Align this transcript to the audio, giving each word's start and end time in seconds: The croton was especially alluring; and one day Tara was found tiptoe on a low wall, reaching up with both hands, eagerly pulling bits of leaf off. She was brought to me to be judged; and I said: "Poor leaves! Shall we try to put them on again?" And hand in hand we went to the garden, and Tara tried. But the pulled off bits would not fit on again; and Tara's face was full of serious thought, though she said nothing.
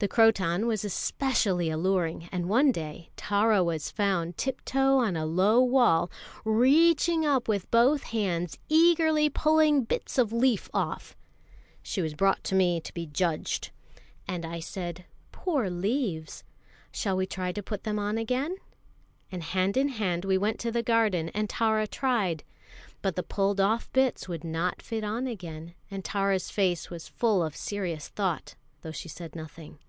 The 0.00 0.06
croton 0.06 0.68
was 0.68 0.84
especially 0.84 1.70
alluring; 1.70 2.28
and 2.30 2.48
one 2.48 2.70
day 2.70 3.10
Tara 3.16 3.64
was 3.64 3.90
found 3.90 4.36
tiptoe 4.38 4.98
on 4.98 5.16
a 5.16 5.26
low 5.26 5.60
wall, 5.60 6.08
reaching 6.44 7.26
up 7.26 7.48
with 7.48 7.68
both 7.72 8.04
hands, 8.04 8.58
eagerly 8.68 9.28
pulling 9.28 9.82
bits 9.82 10.16
of 10.16 10.32
leaf 10.32 10.70
off. 10.72 11.16
She 11.82 12.00
was 12.00 12.14
brought 12.14 12.44
to 12.44 12.54
me 12.54 12.80
to 12.80 12.94
be 12.94 13.06
judged; 13.06 13.72
and 14.28 14.46
I 14.46 14.60
said: 14.60 15.04
"Poor 15.32 15.68
leaves! 15.68 16.44
Shall 16.92 17.16
we 17.16 17.26
try 17.26 17.50
to 17.50 17.60
put 17.60 17.82
them 17.82 17.98
on 17.98 18.18
again?" 18.18 18.54
And 19.32 19.42
hand 19.42 19.76
in 19.76 19.88
hand 19.88 20.24
we 20.24 20.38
went 20.38 20.60
to 20.60 20.70
the 20.70 20.80
garden, 20.84 21.28
and 21.30 21.50
Tara 21.50 21.88
tried. 21.88 22.44
But 23.02 23.16
the 23.16 23.24
pulled 23.24 23.60
off 23.60 23.92
bits 23.92 24.28
would 24.28 24.44
not 24.44 24.80
fit 24.80 25.02
on 25.02 25.26
again; 25.26 25.74
and 25.90 26.04
Tara's 26.04 26.52
face 26.52 26.88
was 26.88 27.08
full 27.08 27.42
of 27.42 27.56
serious 27.56 28.06
thought, 28.06 28.54
though 28.82 28.92
she 28.92 29.08
said 29.08 29.34
nothing. 29.34 29.80